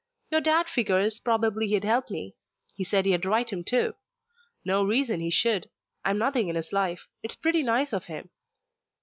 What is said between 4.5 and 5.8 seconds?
No reason he should.